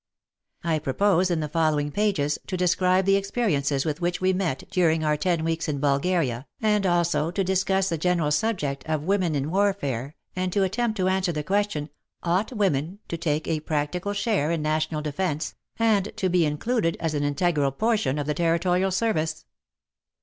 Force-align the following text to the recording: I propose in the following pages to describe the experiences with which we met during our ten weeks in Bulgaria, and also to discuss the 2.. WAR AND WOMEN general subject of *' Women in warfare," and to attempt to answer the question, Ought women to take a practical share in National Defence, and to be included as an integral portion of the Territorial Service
I 0.63 0.79
propose 0.79 1.29
in 1.29 1.41
the 1.41 1.47
following 1.47 1.91
pages 1.91 2.39
to 2.47 2.57
describe 2.57 3.05
the 3.05 3.17
experiences 3.17 3.85
with 3.85 4.01
which 4.01 4.19
we 4.19 4.33
met 4.33 4.63
during 4.71 5.03
our 5.03 5.15
ten 5.15 5.43
weeks 5.43 5.67
in 5.69 5.79
Bulgaria, 5.79 6.47
and 6.59 6.87
also 6.87 7.29
to 7.29 7.43
discuss 7.43 7.89
the 7.89 7.99
2.. 7.99 8.07
WAR 8.07 8.11
AND 8.11 8.19
WOMEN 8.21 8.31
general 8.31 8.31
subject 8.31 8.83
of 8.89 9.03
*' 9.03 9.03
Women 9.03 9.35
in 9.35 9.51
warfare," 9.51 10.15
and 10.35 10.51
to 10.53 10.63
attempt 10.63 10.97
to 10.97 11.07
answer 11.07 11.31
the 11.31 11.43
question, 11.43 11.89
Ought 12.23 12.51
women 12.51 12.97
to 13.09 13.17
take 13.17 13.47
a 13.47 13.59
practical 13.59 14.13
share 14.13 14.49
in 14.49 14.63
National 14.63 15.03
Defence, 15.03 15.53
and 15.77 16.11
to 16.15 16.29
be 16.29 16.47
included 16.47 16.97
as 16.99 17.13
an 17.13 17.21
integral 17.21 17.69
portion 17.71 18.17
of 18.17 18.25
the 18.25 18.33
Territorial 18.33 18.89
Service 18.89 19.45